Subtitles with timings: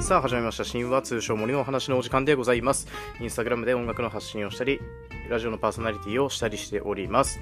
[0.00, 0.64] さあ始まりました。
[0.64, 2.86] 神話通称森のお話のお時間でございます。
[3.20, 4.80] インスタグラムで音楽の発信をしたり
[5.28, 7.40] ラジオのパーソナリティをしたりしております。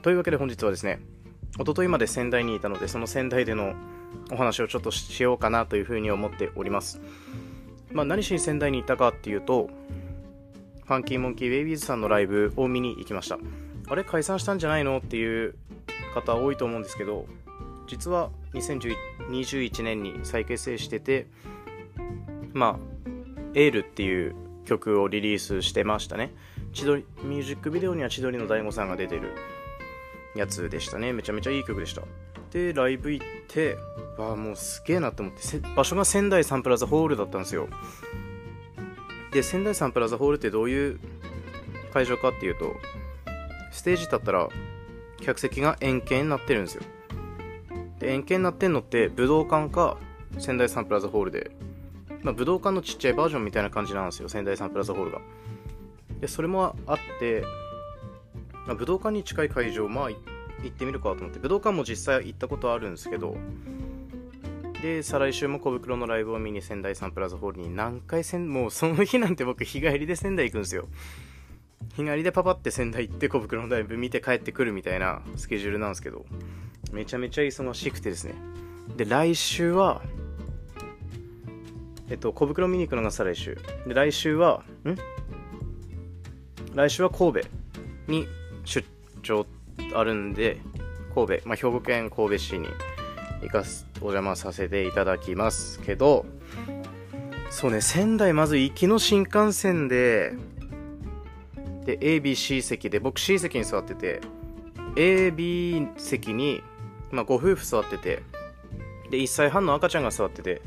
[0.00, 1.00] というわけで本日はですね
[1.60, 3.74] 一昨日まで仙台にいたのでその仙台での
[4.32, 7.00] お話をちょっとしようかなというふうに思っております。
[7.92, 9.68] まあ何しに仙台に行ったかっていうと
[10.86, 13.38] ファンキーモンキーベイビーズさんのライブを見に行きました。
[13.88, 15.54] あれ解散したんじゃないのっていう
[16.14, 17.26] 方多いと思うんですけど
[17.86, 21.26] 実は2021年に再結成してて
[22.54, 23.10] まあ
[23.54, 24.34] 「エール」っていう
[24.64, 26.34] 曲をリリースしてましたね。
[26.72, 29.34] 千鳥ミュージックビデオには千鳥の大悟さんが出てる
[30.34, 31.12] やつでしたね。
[31.12, 32.02] めちゃめちゃいい曲でした。
[32.50, 33.76] でライブ行って
[34.18, 35.40] わあもうすげえなって思って
[35.74, 37.68] 場所が仙台サンプラザホールだったんですよ。
[39.32, 41.00] で仙台サンプラザホールってどういう
[41.92, 42.76] 会場かっていうと
[43.70, 44.48] ステージ立ったら
[45.20, 46.82] 客席が円形になってるんですよ。
[47.98, 49.96] で円形になってんのって武道館か
[50.38, 51.50] 仙台サンプラザホールで、
[52.22, 55.20] まあ、武道館のちっちゃいバージョンみたいな感じなんですよ仙台サンプラザホールが。
[56.20, 57.42] でそれもあって、
[58.66, 60.16] まあ、武道館に近い会場まあ行
[60.68, 63.36] ってみるかと思って武道館も実際行ったことあるんですけど
[64.82, 70.88] で再来週も小袋のライブを見に仙台サンプラザホールに何回せんもうその日なんて僕日帰りで仙台行くんですよ。
[71.94, 76.24] 日帰りでパパって仙台行って小袋のライブ見て帰ってくるみたいなスケジュールなんですけど
[76.92, 78.34] めちゃめちゃ忙しくてですね。
[78.96, 80.02] で来週は
[82.10, 83.58] えっと小袋見に行くのが再来週。
[83.86, 84.96] で来週はん？
[86.74, 87.48] 来週は神戸
[88.08, 88.26] に
[88.64, 88.86] 出
[89.22, 89.46] 張
[89.94, 90.58] あるんで
[91.14, 92.66] 神戸、まあ、兵庫県神戸市に
[93.42, 96.24] 行かすお邪魔させていただきますけど
[97.50, 100.32] そうね仙台まず行きの新幹線で
[101.84, 104.20] で ABC 席で僕 C 席に座ってて
[104.94, 106.62] AB 席に、
[107.10, 108.22] まあ、ご夫婦座ってて
[109.10, 110.62] で1歳半の赤ちゃんが座ってて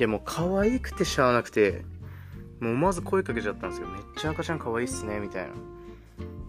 [0.00, 1.84] でも可愛くてしゃあなくて
[2.58, 3.88] もうまず声かけちゃったんですよ。
[3.88, 5.50] めっちゃ赤ちゃん可愛いっすねみたいな。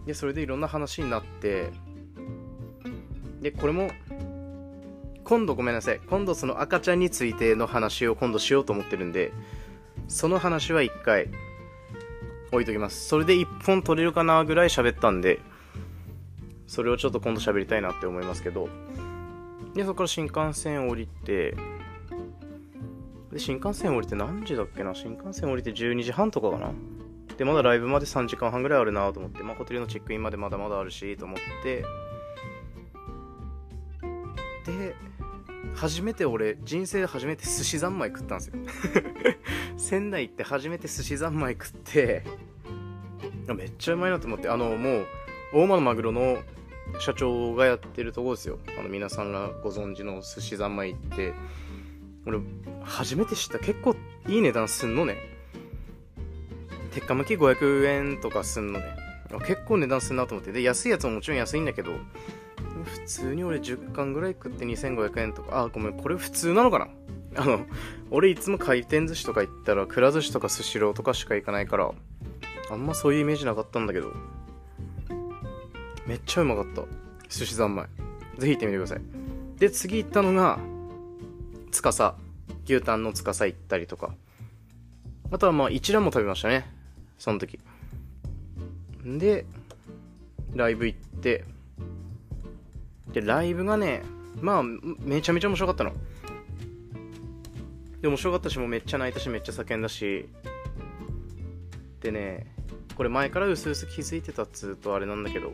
[0.06, 1.70] でそれでいろんな話になって
[3.42, 3.90] でこれも
[5.22, 6.00] 今度ごめんなさい。
[6.08, 9.32] 今度その赤ちゃんについての話を今度しようと思ってるんで
[10.08, 11.28] その話は一回
[12.52, 13.06] 置いときます。
[13.06, 15.40] それで1本取れるかなぐらい喋ったんで
[16.66, 18.70] それをちょっと今度喋りたいなって思いますけど
[19.74, 21.54] でそこから新幹線降りて
[23.32, 24.94] で新幹線降りて何時だっけな？
[24.94, 26.72] 新幹線降りて12時半とかかな？
[27.38, 31.84] でまだライブまで3時間半ぐらいあるなと思って、まあ、ホテルのチェックインまでまだまだあるしと思って。
[34.66, 34.94] で
[35.74, 38.54] 初めて俺人生で初めて寿司三昧食ったんですよ。
[39.78, 42.22] 仙台行って初めて寿司三昧食って
[43.48, 45.06] めっちゃうまいなと思ってあのもう
[45.54, 46.38] 大間のマグロの
[46.98, 48.58] 社長がやってるとこですよ。
[48.78, 51.32] あの皆さんがご存知の寿司三昧って。
[52.26, 52.38] 俺
[52.82, 53.58] 初めて知った。
[53.58, 53.96] 結構
[54.28, 55.16] いい値段すんのね。
[56.92, 58.96] 鉄火向き500円とかすんのね。
[59.46, 60.52] 結構値段すんなと思って。
[60.52, 61.92] で安いやつももちろん安いんだけど
[62.84, 65.62] 普通に俺10貫ぐらい食って2500円とか。
[65.62, 65.94] あごめん。
[65.94, 66.88] これ普通なのかな？
[67.34, 67.60] あの
[68.10, 71.90] 俺いつも回転寿司とか行ったらくら寿司とかスシローとかしか行かないから
[72.70, 74.12] あんまそういうイメージなかったんだけど
[76.06, 76.82] めっちゃうまかった。
[77.30, 77.86] 寿司三昧。
[78.36, 79.00] ぜひ行ってみてください。
[79.58, 80.58] で次行ったのが
[81.72, 82.14] 司
[82.64, 84.14] 牛タンの司行ったりとか。
[85.30, 86.70] あとはまあ一蘭も食べましたね。
[87.18, 87.58] その時。
[89.04, 89.46] で
[90.54, 91.44] ライブ行って。
[93.12, 94.02] でライブがね
[94.40, 95.92] まあめちゃめちゃ面白かったの。
[98.00, 100.28] で面白かったしもうめっちゃ泣いたしめっちゃ叫んだし。
[102.00, 102.46] でね
[102.96, 105.52] これ前からうすうす気づいてたっつうとあれなんだけど。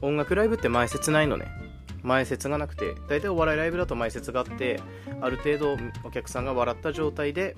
[0.00, 1.57] 音楽ライブって前説ないのね。
[2.08, 4.80] 前説がなくて大体お笑いライブだと前説があって
[5.20, 7.54] ある程度お客さんが笑った状態で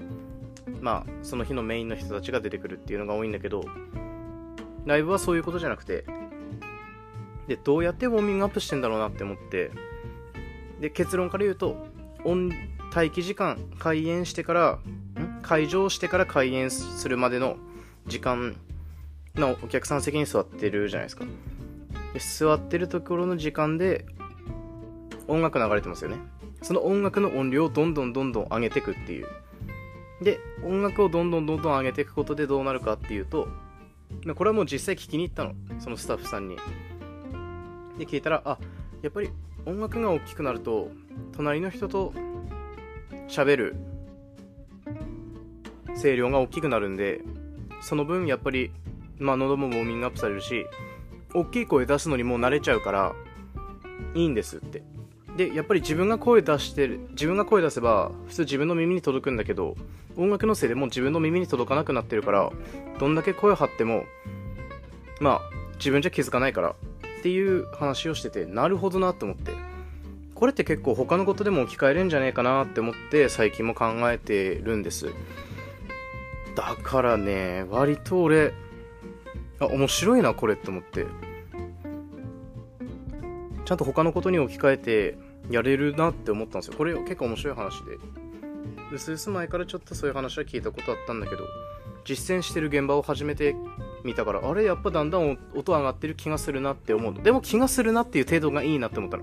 [0.81, 3.65] まあその日のメインの人たちが出てくるっていうのが多いんだけど
[4.87, 6.05] ライブはそういうことじゃなくて
[7.47, 9.71] でどうやってウォーミングアップしてんだろうなって思って
[10.81, 11.87] で結論から言うと
[12.93, 14.79] 待機時間開演してから
[15.43, 17.57] 会場してから開演するまでの
[18.07, 18.57] 時間
[19.37, 21.25] のお客さん席に座ってるじゃないですか。
[22.13, 24.07] で座ってるところの時間で
[25.31, 26.19] 音楽流れてますよね。
[26.63, 29.27] その音楽の音量をどんどんどんどん上げていくっていう。
[30.23, 33.49] で音楽をどんどんどんどん上げていくことでどうなるかっていうと
[34.37, 35.55] これはもう実際聞きに行ったの。
[35.79, 36.57] そのスタッフさんに。
[37.99, 38.59] で聞いたらあ
[39.03, 39.31] やっぱり
[39.67, 40.91] 音楽が大きくなると
[41.33, 42.13] 隣の人と
[43.29, 43.77] 喋る
[46.01, 47.21] 声量が大きくなるんで
[47.83, 48.73] その分やっぱり
[49.19, 50.67] まあ喉もウォーミングアップされるし
[51.35, 53.13] 大きい声出すのにもう慣れちゃうから
[54.15, 54.83] いいんですって。
[55.37, 59.77] でやっぱり自分が声出してる自分が声出せば普通自分の耳に届くんだけど
[60.17, 62.51] 音楽のせいでもう自分の耳に届かなくなってるから
[62.99, 64.05] どんだけ声張っても
[65.21, 65.41] まあ
[65.77, 66.71] 自分じゃ気づかないから
[67.21, 69.53] っていう話をしててなるほどなって思って。
[70.41, 75.11] これって結構他のことでも置き換えれんじゃねえかなって思って最近も考えてるんです。
[76.57, 78.55] だからね割と俺
[79.59, 81.05] あ面白いなこれって思って。
[83.71, 85.19] ちゃんと他のことに置き換えて
[85.49, 86.75] やれるなって思ったんですよ。
[86.77, 87.99] これ結構面白い話で。
[88.93, 91.45] うすうす前からちょっとそういう話は聞いたことあったんだけど
[92.05, 93.55] 実践してる現場を初めて
[94.03, 97.23] 見たからあれやっぱだんだん音上がってる気がするなって思うの。
[97.23, 99.23] でも気がするなっていう程度がいいなって思ったの。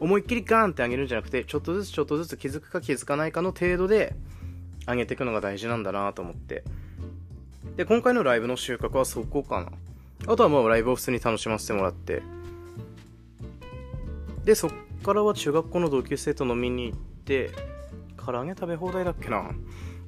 [0.00, 4.16] 思いっきりガーンって上げるんじゃなくてちょっとずつちょっとずつ気づくか気づかないかの程度で
[4.86, 6.64] 上げていくのが大事なんだなと思って。
[7.76, 10.32] で今回のライブの収穫はそこかな。
[10.32, 12.22] あとはもうライブを普通に楽しませてもらって
[14.46, 14.70] でそっ
[15.02, 17.50] からは中学校の同級生と飲みに行って
[18.24, 19.50] 唐揚げ食べ放題だっけな？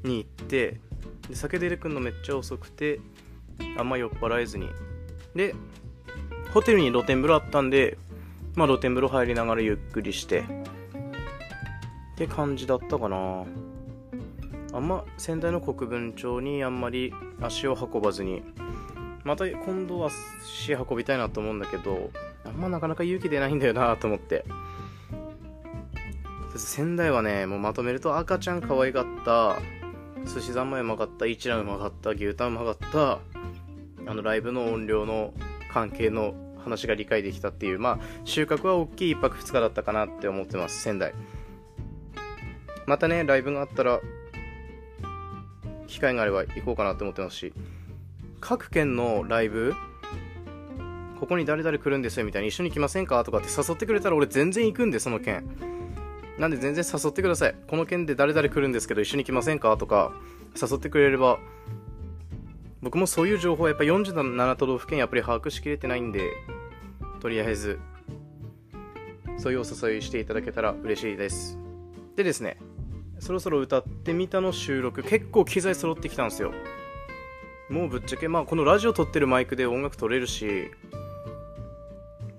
[0.05, 0.81] に行って
[1.29, 3.01] で酒出てくんのめっちゃ遅くて
[3.77, 4.69] あんま酔っ払えずに。
[5.35, 5.55] で
[6.55, 7.99] ホテルに露天風呂あったんで
[8.55, 10.41] まあ露天風呂入りながらゆっくりして。
[10.41, 10.45] っ
[12.17, 13.45] て感じだったかな。
[14.73, 18.43] あんま仙台の国分町にあんまり足を運ばずに
[19.25, 20.11] また今度は
[20.45, 22.11] 足運びたいなと思うんだけど
[22.49, 24.45] あんまなかなか勇気出ないんだよなと思って。
[26.57, 29.59] 仙台はねもうまとめると赤ちゃん可愛かった。
[30.27, 31.27] 寿司三昧うまかった。
[31.27, 32.11] 一蘭うまかった。
[32.11, 33.19] 牛タンうまかった。
[34.11, 35.33] あのライブの音量の
[35.73, 36.35] 関係の
[36.65, 37.79] 話が理解できたっていう。
[37.79, 41.15] まあ収穫は大きい1泊2日だったかなって思ってます仙台
[42.87, 44.01] またねライブがあったら
[45.87, 47.53] 機会があれば行こうかなって思ってますし
[48.41, 49.75] 各県のライブ
[51.21, 53.23] ここに誰々来るんですよみたいに一緒に来ませんか？
[53.25, 55.49] とかって誘ってくれたら俺全然行くんでその県
[56.39, 57.55] なんで全然誘ってください。
[57.67, 59.77] この県で誰々来るんですけど一緒に来ませんか？
[59.77, 60.13] とか
[60.61, 61.39] 誘ってくれれば
[62.81, 66.31] 僕もそういう情報はやっぱ47都道府県やっぱり把握しきれてないんで
[67.21, 67.81] とりあえず
[69.37, 71.59] そういうお誘いしていただけたら嬉しいです。
[72.15, 72.59] でですね
[73.19, 76.53] そろそろ歌ってみたの収録結構機材揃ってきたんですよ。
[77.69, 80.71] もうぶっちゃけまあこのラジオ撮ってるマイクで音楽撮れるし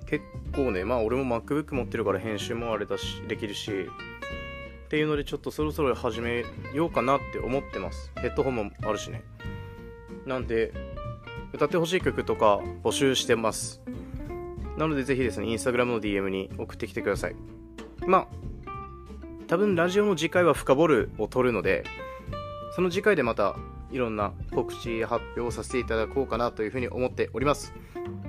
[0.10, 0.26] 結
[0.56, 8.12] 構ねまあ俺も MacBook 持ってるから編集もあれだしできるしっていうのでちょっとそろそろ始めようかなって思ってます。
[8.18, 9.22] ヘッドホンもあるしね。
[10.26, 10.74] なんで
[11.54, 13.82] 歌ってほしい曲とか募集してます。
[14.78, 17.36] なのでぜひですねインスタグラムの DM に送ってきてください。
[18.08, 18.28] ま
[18.66, 18.72] あ
[19.48, 21.84] 多分ラジオの次回は深掘るを撮るので
[22.76, 23.56] その次回でまた
[23.92, 27.74] いろんな告知発表をさせていただこうかなというふうに思っております。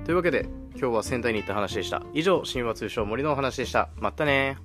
[0.05, 2.01] というわけで今日は仙台に行った話でした。
[2.13, 3.89] 以上神話通称森のお話でした。
[3.97, 4.57] またね